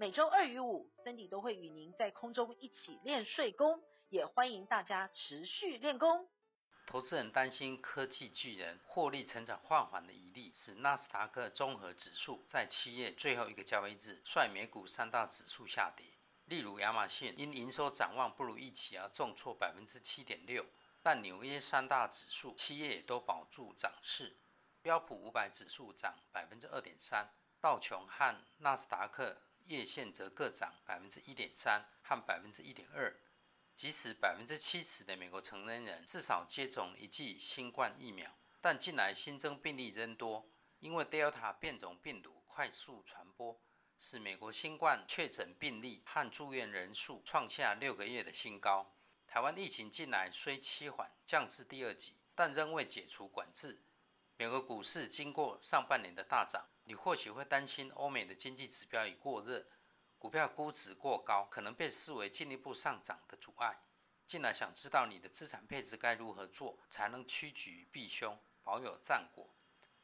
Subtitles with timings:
[0.00, 6.28] 每周二与五，Cindy 都会与您在空中一起练税功，也欢迎大家持续练功。
[6.86, 16.06] 投资人担心科技巨人获利成长放缓的疑虑，使纳斯达克综合指数在七月最后一个交易日率美股三大指数下跌。
[16.44, 20.64] 例如，亚马逊因营收展望不如预期而重挫百分之七点六，
[21.02, 24.36] 但纽约三大指数七月也都保住涨势。
[24.80, 27.28] 标普五百指数涨百分之二点三，
[27.60, 33.16] 道琼和纳斯达克月线则各涨百分之一点三和百分之一点二。
[33.74, 43.60] 即使百分之七十的美国成年人至少接种一剂新冠疫苗，但近来新增病例仍多，因为 Delta 变种病毒快速传播。
[44.00, 48.94] 使美国新冠确诊病例和住院人数创下六个月的新高。
[49.26, 53.82] 台湾疫情近来虽趋缓降至第二级，但仍未解除管制。
[54.36, 59.66] 美国股市经过上半年的大涨，你或许会担心欧美的经济指标已过热，
[60.18, 63.78] 股票估值过高，可能被视为进一步上涨的阻碍。
[64.26, 69.54] 进来想知道你的资产配置该如何做，才能趋吉避凶，保有战果。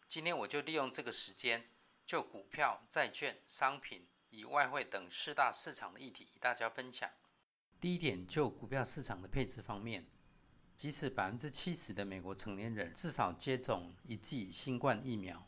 [0.06, 1.70] 今天我就利用这个时间。
[2.06, 7.10] 就股票、债券、商品以外汇等四大市场的议题与大家分享。
[7.80, 10.06] 第一点，就股票市场的配置方面，
[10.76, 15.46] 即使百分之七十的美国成年人至少接种一剂新冠疫苗，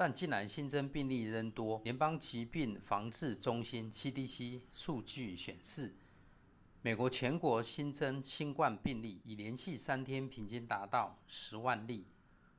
[0.00, 1.80] 但近来新增病例仍多。
[1.82, 5.92] 联邦疾病防治中心 （CDC） 数据显示，
[6.82, 12.06] 美国全国新增新冠病例已连续三天平均达到十万例，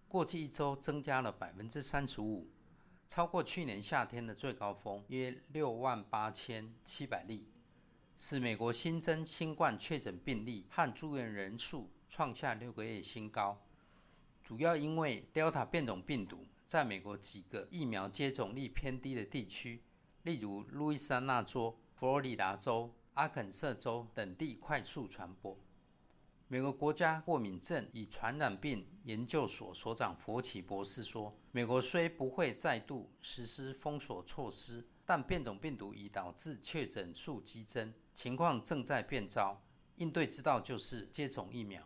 [0.09, 2.45] 过去一周增加了百分之三十五。
[3.07, 7.47] 超过去年夏天的最高峰，约六万八千七百例，
[8.17, 13.57] 使美国新增新冠确诊病例和住院人数创下六个月新高。
[14.43, 19.81] 主要因为 Delta 变种病毒在美国几个疫苗接种率偏低的地区，
[20.21, 25.57] 例如路易斯安那州、佛罗里达州、阿肯色州等地快速传播。
[26.47, 39.59] 美国国家过敏症与传染病研究所所长佛奇博士说：“美国虽不会再度实施封锁措施，但变种病毒已导致确诊数激增，情况正在变糟。
[39.95, 41.83] 应对之道就是接种疫苗。”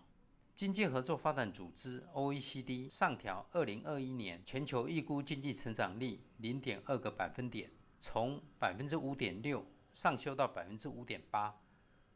[0.56, 11.60] 经济合作发展组织 （OECD） 上调2021年全球预估经济成长率0.2个百分点，从百分之五点六上修到百分之五点八。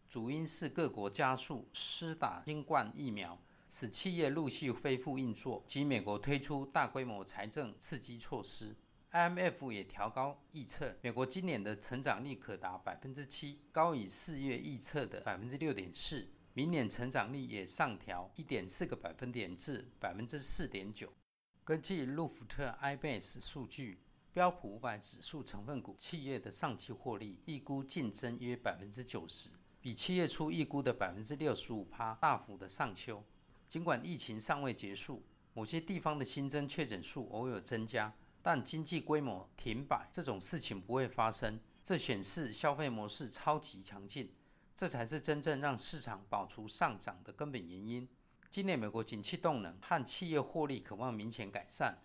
[0.08, 8.76] 主因是各国加速施打新冠疫苗，使企业陆续恢复运作，及美国推出大规模财政刺激措施。
[9.12, 16.28] IMF 也调高预测，美国今年的成长率可达百分之七，高于四月预测的百分之六点四。
[16.58, 21.14] 明年成长率也上调一点四个百分点至百分之四点九。
[21.64, 24.00] 根据路孚特 iBase 数据，
[24.34, 29.52] 标普五百指数成分股企业的上期获利预估净增约百分之九十。
[29.80, 33.24] 比七月初预估的百分之六十五趴大幅的上修。
[33.70, 35.22] 尽管疫情尚未结束，
[35.54, 41.60] 某些地方的新增确诊数偶有增加，但经济规模停摆这种事情不会发生。
[41.84, 44.32] 这显示消费模式超级强劲，
[44.78, 48.08] 这才是真正让市场保持上涨的根本原因。
[48.48, 51.98] 今年美国景气动能和企业获利渴望明显改善，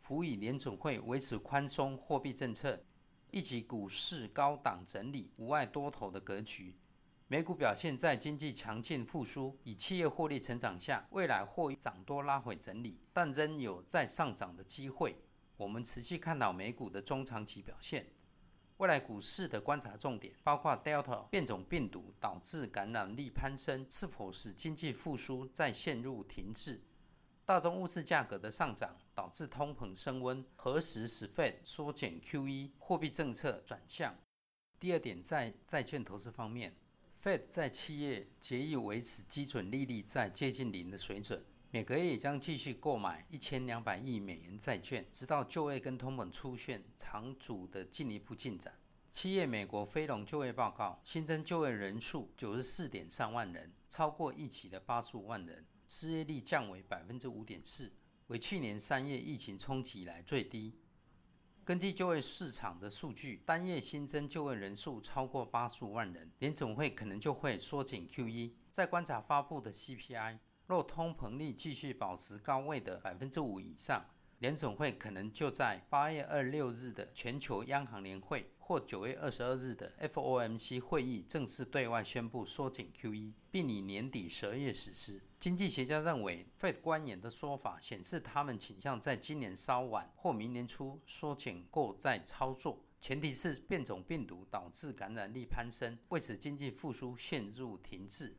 [0.00, 2.82] 辅以联准会维持宽松货币政策，
[3.30, 6.74] 以及股市高档整理、无碍多头的格局。
[7.28, 15.20] 美股表现在经济强劲复苏与企业获利成长下，未来或涨多拉回整理，但仍有再上涨的机会。
[15.58, 18.06] 我们持续看好美股的中长期表现。
[18.78, 26.78] 未来股市的观察重点包括 Delta 变种病毒导致感染力攀升，是否使经济复苏再陷入停滞？
[27.46, 34.14] 大宗物资价格的上涨导致通膨升温，何时使 Fed 缩减 QE 货币政策转向？
[34.78, 36.76] 第二点，在债券投资方面。
[37.22, 48.72] Fed 在七月决议维持基准利率在接近零的水准，每个月也将继续购买一千两百亿美元债券，直到就业跟通膨出现长足的进一步进展。
[49.12, 57.92] 七月美国非农就业报告新增就业人数九十四点三万人，超过预期的八十五万人，失业率降为百分之五点四，
[58.28, 60.78] 为去年三月疫情冲击以来最低。
[61.64, 68.52] 根据就业市场的数据，单月新增就业人数超过八十五万人，联总会可能就会缩减 QE。
[68.70, 74.04] 再观察发布的 CPI，若通膨率继续保持高位的百分之五以上，
[74.40, 78.50] 联总会可能就在八月二六日的全球央行年会。
[78.58, 85.22] 或九月二十二日的 FOMC 会议正式对外宣布缩减 QE，并以年底十二月实施。
[85.38, 98.34] 经济学家认为，Fed 官员的说法显示他们倾向在今年稍晚或明年初缩紧后再操作，前提是变种病毒导致感染力攀升，为此经济复苏陷入停滞。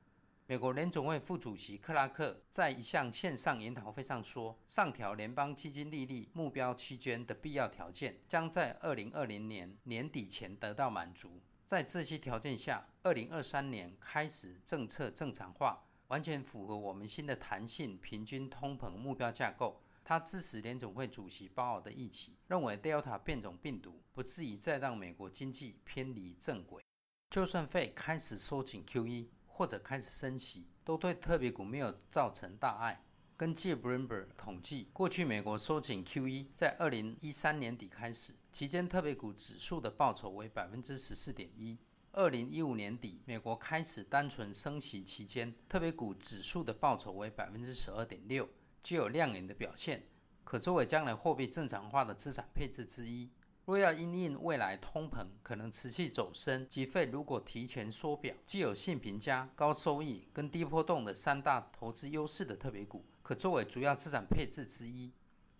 [0.50, 11.42] 美国联总会副主席克拉克在一项线上研讨会上说，上调联邦基金利率目标期间的必要条件将在二零二零年年底前得到满足。
[11.66, 19.82] 在这些条件下，二零二三年开始政策正常化，完全符合我们新的弹性平均通膨目标架构。
[20.06, 26.82] 他支持联总会主席鲍尔的预期，认为 Delta 变种病毒不至于再让美国经济偏离正轨。
[27.30, 29.28] 就算费开始收紧 QE。
[29.58, 33.04] 或者开始升息，都对特别股没有造成大碍。
[33.36, 41.76] 根据 Bloomberg 统计，过去美国收紧 QE 在二零一三年底开始，期间特别股指数的报酬为百分之十四点一。
[42.12, 48.48] 二零一五年底，美国开始单纯升息期间，特别股指数的报酬为百分之十二点六，
[48.84, 50.04] 具有亮眼的表现，
[50.44, 53.32] 可作为将来货币正常化的资产配置之一。
[53.68, 65.12] 若要因应未来通膨可能持续走升，及费如果提前缩表，具有性评价、高收益跟低波动的三大投资优势的特别股，可作为主要资产配置之一。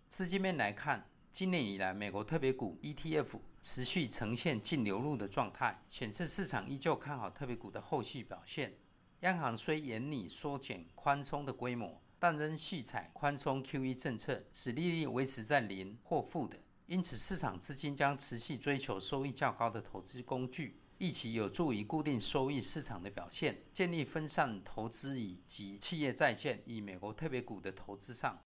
[0.08, 8.74] 资金面来看，今年以来美国特别股 ETF 持续呈现净流入的状态，显示市场依旧看好特别股的后续表现。
[9.20, 16.56] 央行虽严厉缩减宽松的规模，但仍续采宽松 QE 政策，使利率维持在零或负的。
[16.88, 28.40] 因此，市场资金将持续追求收益较高的投资工具，一起有助于固定收益市场的表现，建立分散投资以及企业债券与美国特别股的投资上。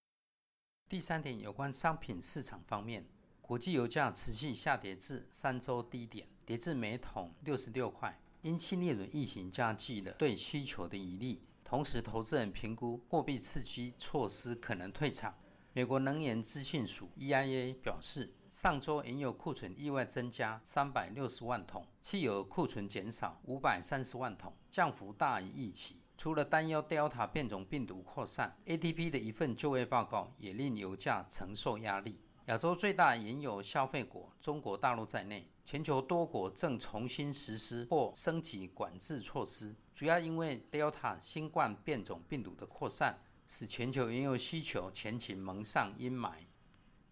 [0.88, 3.06] 第三点，有关商品市场方面，
[3.40, 8.20] 国际油价持续下跌至三周低点，跌至每桶六十六块。
[8.42, 15.32] 因新一轮疫情加剧了对需求的疑虑，同时投资人评估货币刺激措施可能退场。
[15.74, 25.96] 美国能源资讯署 （EIA） 表示，上周原油库存意外增加三百六十万桶，汽油库存减少五百三十万桶，降幅大于预期。
[26.18, 32.20] 除了担忧 Delta 变种病毒扩散，ADP 的一份就业报告也令油价承受压力。
[32.46, 43.18] 亚洲最大原油消费国中国大陆在内，全球多国正重新实施或升级管制措施，主要因为 Delta 新冠变种病毒的扩散。
[43.54, 46.32] 使全球原油需求前景蒙上阴霾，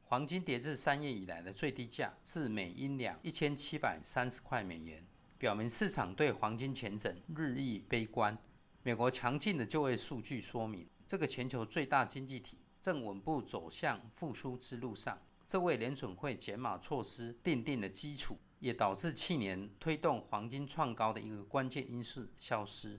[0.04, 5.06] 黄金跌至三月以来的最低价，至每英两一千七百三十块美元，
[5.36, 8.34] 表明市场对黄金前景日益悲观。
[8.82, 22.98] 美国强劲的就业数据说明，这个全球最大经济体正稳步走向复苏之路上，这为联准会减码措施奠定了基础，也导致去年推动黄金创高的一个关键因素消失。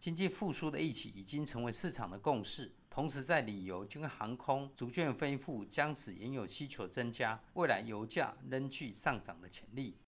[0.00, 9.98] 经济复苏的预期已经成为市场的共识，同时在旅游跟航空逐渐恢复，将使原有需求增加，未来油价仍具上涨的潜力。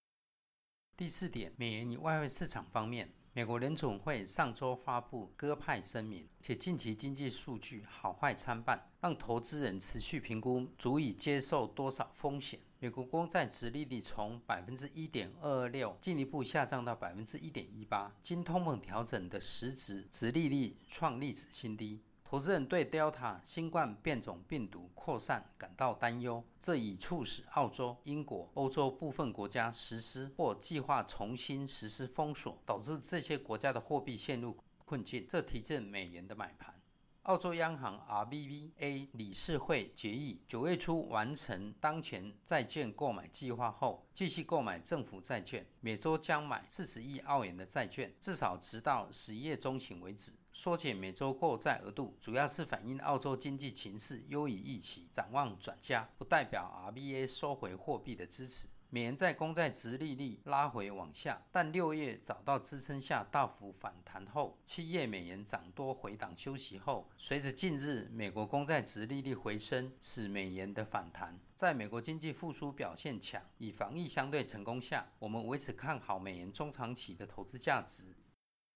[0.96, 12.60] 第四点，美元与外汇市场方面，美国联储会上周发布鸽派声明，且近期经济数据好坏参半，让投资人持续评估足以接受多少风险。
[12.78, 22.02] 美国公债殖利率从百分之一点二二六进一步下降到百分之一点一八，经通膨调整的实质殖利率创历史新低。
[22.32, 36.74] 投资人对 Delta 新冠变种病毒扩散感到担忧，这已促使澳洲、英国、欧洲部分国家实施或计划重新实施封锁，导致这些国家的货币陷入困境，这提振美元的买盘。
[37.22, 50.32] 澳洲央行 RBVA 理事会决议，九月初完成当前债券购买计划后，继续购买政府债券，每周将买四十亿澳元的债券，至少直到十一月中旬为止。
[50.52, 58.66] 缩减每周购债额度，主要是反映澳洲经济情势优于预期，展望转佳，不代表 RBA 收回货币的支持。
[58.94, 71.40] 美元在公债殖利率拉回往下，但六月找到支撑下大幅反弹后，七月美元涨多回档休息后，随着近日美国公债殖利率回升，使美元的反弹。
[71.56, 78.14] 在美国经济复苏表现强，以防疫相对成功下，我们维持看好美元中长期的投资价值。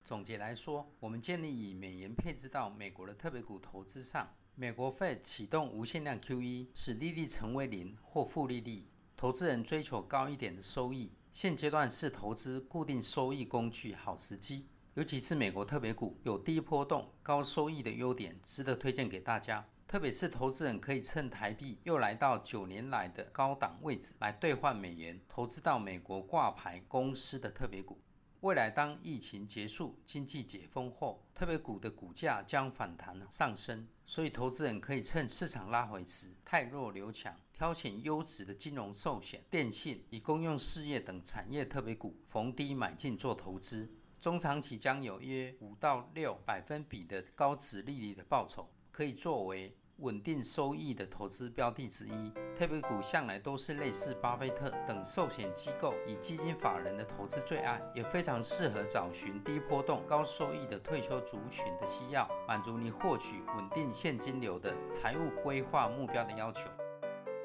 [0.02, 4.34] 总结来说，我们建议以美元配置到美国的特别股投资上。
[4.54, 8.86] 美国 Fed 启动无限量 QE，使利率成为零或负利率。
[9.16, 14.66] 投资人追求高一点的收益，现阶段是投资固定收益工具好时机。
[14.92, 19.64] 尤其是美国特别股有低波动、高收益的优点，值得推荐给大家。
[19.88, 27.98] 特别是投资人可以趁台币又来到九年来的高档位置，来兑换美元，投资到美国挂牌公司的特别股。
[28.40, 43.90] 未来当疫情结束、经济解封后，特别股的股价将反弹上升，所以投资人可以趁市场拉回时，汰弱留强，挑选优质的金融、寿险、电信以公用事业等产业特别股，逢低买进做投资。
[44.20, 48.68] 中长期将有约五到六百分比的高值利率的报酬。
[48.92, 52.30] 可以作为稳定收益的投资标的之一。
[52.54, 66.68] 特别股向来都是类似巴菲特等寿险机构以基金法人的投资最爱，也非常适合找寻低波动、高收益的退休族群的需要，满足你获取稳定现金流的财务规划目标的要求。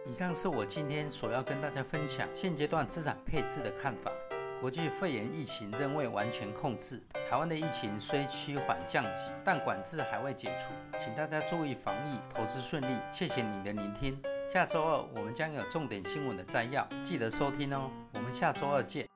[0.09, 4.11] 以上是我今天所要跟大家分享现阶段资产配置的看法。
[4.59, 10.67] 国际肺炎疫情仍未完全控制，台湾的疫情虽趋缓降级，但管制还未解除，
[10.99, 12.95] 请大家注意防疫，投资顺利。
[13.11, 17.89] 谢谢你的聆听，下周二我们将有重点新闻的摘要，记得收听哦。
[18.13, 19.07] 我们下周二见。